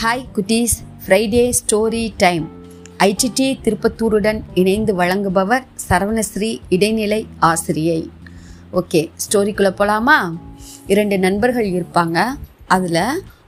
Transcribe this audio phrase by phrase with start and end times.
[0.00, 2.44] Hi குட்டீஸ் Friday story time
[3.06, 8.10] IDT திருப்பத்தூருடன் இணைந்து வழங்குபவர் சரவணஸ்ரீ இடைநிலை ஆசிரியை.
[8.72, 10.36] ஓகே ஸ்டோரிக்குள்ளே போகலாமா
[10.86, 12.26] இரண்டு நண்பர்கள் இருப்பாங்க.
[12.66, 13.00] அதில்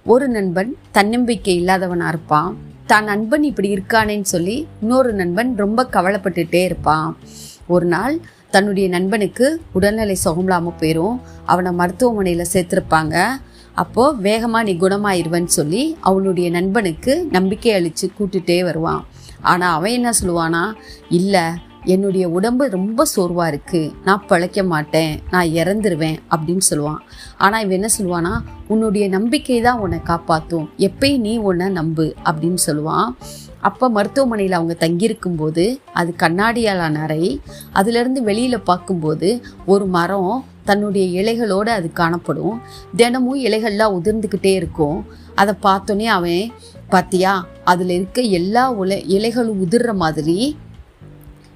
[0.04, 2.56] ஒரு நண்பன் தன்னம்பிக்கை இல்லாதவனாக இருப்பான்.
[2.86, 7.16] தான் நண்பன் இப்படி இருக்கானேன்னு சொல்லி இன்னொரு நண்பன் ரொம்ப கவலைப்பட்டுட்டே இருப்பான்.
[7.66, 8.20] ஒரு நாள்
[8.50, 13.16] தன்னுடைய நண்பனுக்கு உடல்நிலை சுகமில்லாமல் போயிடும் அவனை மருத்துவமனையில் சேர்த்துருப்பாங்க.
[13.74, 19.04] அப்போது வேகமாக நீ குணமாயிருவன்னு சொல்லி அவனுடைய நண்பனுக்கு நம்பிக்கை அளித்து கூட்டுகிட்டே வருவான்.
[19.40, 20.72] ஆனால் அவன் என்ன சொல்லுவானா
[21.08, 21.44] இல்லை
[21.84, 25.20] என்னுடைய உடம்பு ரொம்ப சோர்வாக இருக்குது நான் பிழைக்க மாட்டேன்.
[25.30, 26.18] நான் இறந்துருவேன்.
[26.30, 26.98] அப்படின்னு சொல்லுவான்.
[27.38, 32.14] ஆனால் இவன் என்ன சொல்லுவானா உன்னுடைய நம்பிக்கை தான் உன்னை காப்பாற்றும் எப்பயும் நீ உன்னை நம்பு.
[32.24, 33.16] அப்படின்னு சொல்லுவான்.
[33.60, 37.40] அப்போ மருத்துவமனையில் அவங்க தங்கியிருக்கும்போது அது கண்ணாடியாலான அறை
[37.74, 42.56] அதுலேருந்து வெளியில் பார்க்கும்போது ஒரு மரம் தன்னுடைய இலைகளோடு அது காணப்படும்.
[42.96, 44.98] தினமும் இலைகள்லாம் உதிர்ந்துக்கிட்டே இருக்கும்.
[45.34, 46.42] அதை பார்த்தோன்னே அவன்
[46.90, 50.38] பார்த்தியா அதில் இருக்க எல்லா உல இலைகளும் உதிர்ற மாதிரி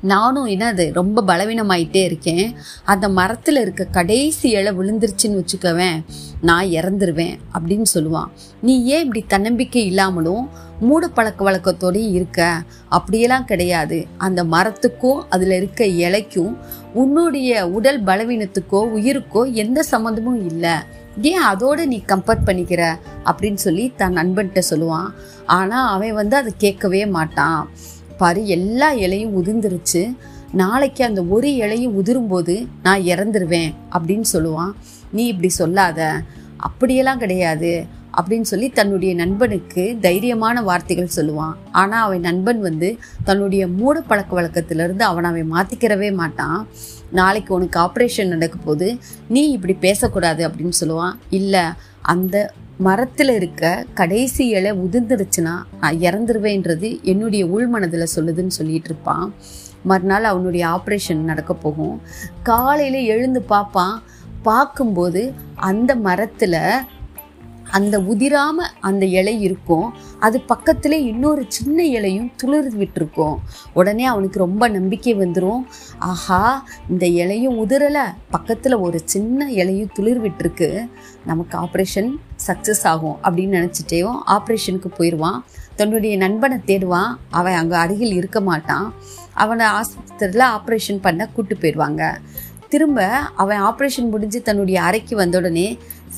[0.04, 2.54] நானும் என்னது ரொம்ப பலவீனமாயிட்டே இருக்கேன்.
[2.84, 6.04] அந்த மரத்தில் இருக்க கடைசி இலை விழுந்துருச்சுன்னு வச்சுக்கவேன்.
[6.40, 8.30] நான் இறந்துருவேன் அப்படின்னு சொல்லுவான்.
[8.60, 10.48] நீ ஏன் இப்படி தன்னம்பிக்கை இல்லாமலும்
[10.80, 12.62] மூட பழக்க வழக்கத்தோடயும் இருக்க?
[12.88, 14.06] அப்படியெல்லாம் கிடையாது.
[14.16, 16.56] அந்த மரத்துக்கும் அதில் இருக்க இலைக்கும்
[16.94, 20.74] உன்னுடைய உடல் பலவீனத்துக்கோ உயிருக்கோ எந்த சம்மந்தமும் இல்லை.
[21.22, 22.94] ஏன் அதோட நீ கம்பேர் பண்ணிக்கிற?
[23.24, 25.10] அப்படின்னு சொல்லி தன் நண்பன்கிட்ட சொல்லுவான்.
[25.46, 27.70] ஆனால் அவன் வந்து அதை கேட்கவே மாட்டான்.
[28.18, 30.16] பாரு எல்லா இலையும் உதிர்ந்துருச்சு.
[30.52, 34.72] நாளைக்கு அந்த ஒரு இலையும் உதிரும்போது நான் இறந்துருவேன் அப்படின்னு சொல்லுவான்.
[35.12, 36.22] நீ இப்படி சொல்லாத.
[36.56, 37.84] அப்படியெல்லாம் கிடையாது
[38.20, 41.54] அப்படின்னு சொல்லி தன்னுடைய நண்பனுக்கு தைரியமான வார்த்தைகள் சொல்லுவான்.
[41.72, 46.68] ஆனால் அவன் நண்பன் வந்து தன்னுடைய மூட பழக்க வழக்கத்திலிருந்து அவனை அவன் மாற்றிக்கிறவே மாட்டான்.
[47.10, 48.98] நாளைக்கு உனக்கு ஆப்ரேஷன் நடக்க போது
[49.28, 51.16] நீ இப்படி பேசக்கூடாது அப்படின்னு சொல்லுவான்.
[51.30, 51.64] இல்லை
[52.00, 59.34] அந்த மரத்தில் இருக்க கடைசி இலை உதிர்ந்துருச்சுன்னா நான் இறந்துருவேன்றது என்னுடைய உள்மனதில் சொல்லுதுன்னு சொல்லிட்டு இருப்பான்.
[59.82, 62.00] மறுநாள் அவனுடைய ஆப்ரேஷன் நடக்க போகும்.
[62.42, 64.02] காலையில் எழுந்து பார்ப்பான்
[64.42, 66.58] பார்க்கும்போது அந்த மரத்தில்
[67.78, 69.86] அந்த உதிராம அந்த இலை இருக்கும்.
[70.26, 73.36] அது பக்கத்தில் இன்னொரு சின்ன இலையும் துளிர் விட்டுருக்கும்.
[73.78, 75.62] உடனே அவனுக்கு ரொம்ப நம்பிக்கை வந்துடும்
[76.10, 76.40] ஆஹா
[76.90, 78.04] இந்த இலையும் உதிரலை.
[78.30, 80.68] பக்கத்தில் ஒரு சின்ன இலையும் துளிர் விட்டுருக்கு.
[81.30, 82.10] நமக்கு ஆப்ரேஷன்
[82.46, 85.38] சக்ஸஸ் ஆகும் அப்படின்னு நினச்சிட்டேயும் ஆப்ரேஷனுக்கு போயிடுவான்
[85.76, 87.12] தன்னுடைய நண்பனை தேடுவான்.
[87.38, 88.88] அவன் அங்கே அருகில் இருக்க மாட்டான்.
[89.44, 92.02] அவனை ஆஸ்பத்திரியில் ஆப்ரேஷன் பண்ண கூட்டு போயிடுவாங்க
[92.72, 93.08] திரும்ப
[93.42, 95.66] அவன் ஆப்ரேஷன் முடிஞ்சு தன்னுடைய அறைக்கு வந்த உடனே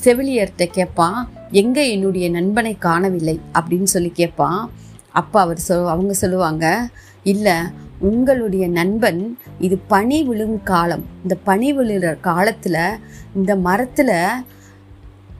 [0.03, 1.19] செவிலியர்கிட்ட கேட்பான்.
[1.51, 4.69] எங்கே என்னுடைய நண்பனை காணவில்லை அப்படின்னு சொல்லி கேட்பான்
[5.11, 6.89] அப்போ அவர் சொல் அவங்க சொல்லுவாங்க
[7.23, 7.55] இல்லை
[7.99, 11.03] உங்களுடைய நண்பன் இது பனி விழும் காலம்.
[11.23, 12.99] இந்த பனி விழுகிற காலத்தில்
[13.35, 14.43] இந்த மரத்தில்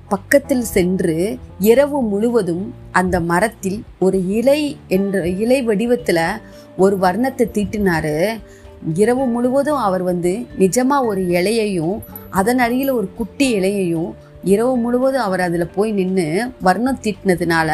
[0.07, 6.39] பக்கத்தில் சென்று இரவு முழுவதும் அந்த மரத்தில் ஒரு இலை என்ற இலை வடிவத்தில்
[6.77, 8.39] ஒரு வர்ணத்தை தீட்டினார்.
[8.93, 14.15] இரவு முழுவதும் அவர் வந்து நிஜமாக ஒரு இலையையும் அதன் அருகில் ஒரு குட்டி இலையையும்
[14.53, 16.25] இரவு முழுவதும் அவர் அதில் போய் நின்று
[16.67, 17.69] வர்ணம் தீட்டினதுனால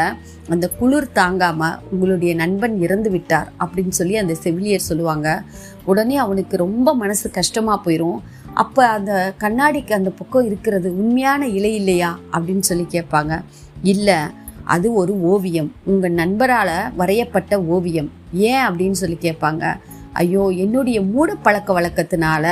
[0.50, 5.28] அந்த குளிர் தாங்காமல் உங்களுடைய நண்பன் இறந்து விட்டார் அப்படின்னு சொல்லி அந்த செவிலியர் சொல்லுவாங்க.
[5.86, 8.20] உடனே அவனுக்கு ரொம்ப மனசு கஷ்டமாக போயிடும்
[8.62, 13.34] அப்போ அந்த கண்ணாடிக்கு அந்த பக்கம் இருக்கிறது உண்மையான இலை இல்லையா அப்படின்னு சொல்லி கேட்பாங்க.
[13.94, 14.20] இல்லை
[14.76, 15.70] அது ஒரு ஓவியம்.
[15.92, 18.10] உங்கள் நண்பரால் வரையப்பட்ட ஓவியம்.
[18.50, 19.64] ஏன் அப்படின்னு சொல்லி கேட்பாங்க.
[20.22, 22.46] ஐயோ என்னுடைய மூட பழக்க வழக்கத்தினால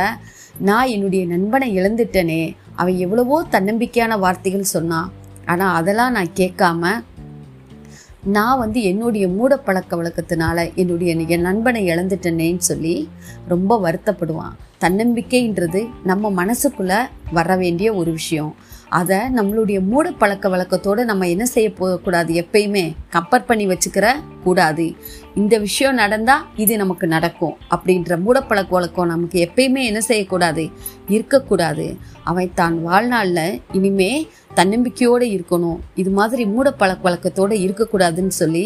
[0.61, 5.11] நான் என்னுடைய நண்பனை இழந்துட்டேனே அவன் எவ்வளவோ தன்னம்பிக்கையான வார்த்தைகள் சொன்னான்
[5.45, 7.03] ஆனால் அதெல்லாம் நான் கேட்காம
[8.23, 13.09] நான் வந்து என்னுடைய மூட பழக்க வழக்கத்தினால என்னுடைய என் நண்பனை இழந்துட்டேனேன்னு சொல்லி
[13.47, 14.57] ரொம்ப வருத்தப்படுவான்.
[14.81, 16.99] தன்னம்பிக்கைன்றது நம்ம மனசுக்குள்ளே
[17.31, 18.55] வர வேண்டிய ஒரு விஷயம்.
[18.99, 22.31] அதை நம்மளுடைய மூட பழக்க வழக்கத்தோடு நம்ம என்ன செய்ய போகக்கூடாது?
[22.41, 22.83] எப்பயுமே
[23.15, 24.07] கம்பேர் பண்ணி வச்சுக்கிற
[24.43, 24.85] கூடாது.
[25.35, 27.55] இந்த விஷயம் நடந்தால் இது நமக்கு நடக்கும்.
[27.75, 30.65] அப்படின்ற மூடப்பழக்க வழக்கம் நமக்கு எப்பயுமே என்ன செய்யக்கூடாது?
[31.07, 31.87] இருக்கக்கூடாது.
[32.23, 34.11] அவன் தான் வாழ்நாளில் இனிமே
[34.55, 35.79] தன்னம்பிக்கையோடு இருக்கணும்.
[35.95, 38.65] இது மாதிரி மூட பழக்க வழக்கத்தோடு இருக்கக்கூடாதுன்னு சொல்லி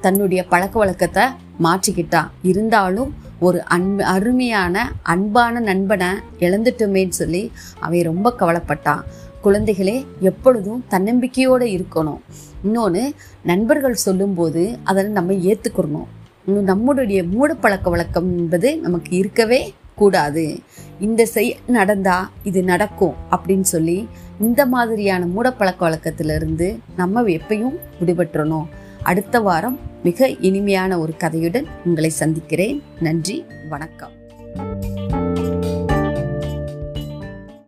[0.00, 1.24] தன்னுடைய பழக்க வழக்கத்தை
[1.62, 3.10] மாற்றிக்கிட்டான் இருந்தாலும்
[3.46, 7.42] ஒரு அன்பு அருமையான அன்பான நண்பனை இழந்துட்டோமேன்னு சொல்லி
[7.80, 9.02] அவன் ரொம்ப கவலைப்பட்டான்
[9.44, 12.20] குழந்தைகளே எப்பொழுதும் தன்னம்பிக்கையோடு இருக்கணும்.
[12.64, 16.08] இன்னொன்று நண்பர்கள் சொல்லும்போது அதை நம்ம ஏற்றுக்கிறணும்
[16.48, 20.58] நம்மளுடைய மூடப்பழக்க வழக்கம் என்பது நமக்கு இருக்கவே கூடாது.
[21.00, 24.08] இந்த செய் நடந்தா இது நடக்கும் அப்படின்னு சொல்லி
[24.40, 28.66] இந்த மாதிரியான மூடப்பழக்க வழக்கத்திலிருந்து நம்ம எப்பயும் விடுபட்டுறணும்.
[29.02, 32.82] அடுத்த வாரம் மிக இனிமையான ஒரு கதையுடன் உங்களை சந்திக்கிறேன்.
[33.00, 34.19] நன்றி வணக்கம்.